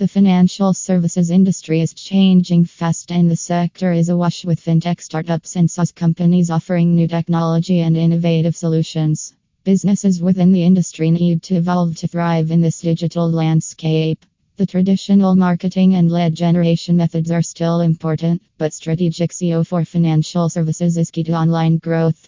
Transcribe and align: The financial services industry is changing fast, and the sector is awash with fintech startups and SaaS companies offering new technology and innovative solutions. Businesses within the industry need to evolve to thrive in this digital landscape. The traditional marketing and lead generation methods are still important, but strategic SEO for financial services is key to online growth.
The 0.00 0.08
financial 0.08 0.72
services 0.72 1.30
industry 1.30 1.82
is 1.82 1.92
changing 1.92 2.64
fast, 2.64 3.12
and 3.12 3.30
the 3.30 3.36
sector 3.36 3.92
is 3.92 4.08
awash 4.08 4.46
with 4.46 4.64
fintech 4.64 4.98
startups 4.98 5.56
and 5.56 5.70
SaaS 5.70 5.92
companies 5.92 6.48
offering 6.48 6.96
new 6.96 7.06
technology 7.06 7.80
and 7.80 7.94
innovative 7.98 8.56
solutions. 8.56 9.34
Businesses 9.62 10.22
within 10.22 10.52
the 10.52 10.64
industry 10.64 11.10
need 11.10 11.42
to 11.42 11.56
evolve 11.56 11.96
to 11.96 12.08
thrive 12.08 12.50
in 12.50 12.62
this 12.62 12.80
digital 12.80 13.30
landscape. 13.30 14.24
The 14.56 14.64
traditional 14.64 15.36
marketing 15.36 15.94
and 15.96 16.10
lead 16.10 16.34
generation 16.34 16.96
methods 16.96 17.30
are 17.30 17.42
still 17.42 17.82
important, 17.82 18.40
but 18.56 18.72
strategic 18.72 19.32
SEO 19.32 19.66
for 19.66 19.84
financial 19.84 20.48
services 20.48 20.96
is 20.96 21.10
key 21.10 21.24
to 21.24 21.32
online 21.32 21.76
growth. 21.76 22.26